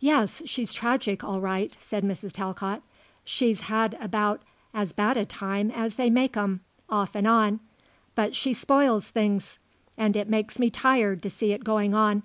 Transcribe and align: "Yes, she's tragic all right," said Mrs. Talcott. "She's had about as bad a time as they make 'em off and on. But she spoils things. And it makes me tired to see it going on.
"Yes, 0.00 0.42
she's 0.44 0.72
tragic 0.74 1.22
all 1.22 1.40
right," 1.40 1.76
said 1.78 2.02
Mrs. 2.02 2.32
Talcott. 2.32 2.82
"She's 3.24 3.60
had 3.60 3.96
about 4.00 4.42
as 4.74 4.92
bad 4.92 5.16
a 5.16 5.24
time 5.24 5.70
as 5.70 5.94
they 5.94 6.10
make 6.10 6.36
'em 6.36 6.62
off 6.88 7.14
and 7.14 7.28
on. 7.28 7.60
But 8.16 8.34
she 8.34 8.54
spoils 8.54 9.08
things. 9.10 9.60
And 9.96 10.16
it 10.16 10.28
makes 10.28 10.58
me 10.58 10.68
tired 10.68 11.22
to 11.22 11.30
see 11.30 11.52
it 11.52 11.62
going 11.62 11.94
on. 11.94 12.24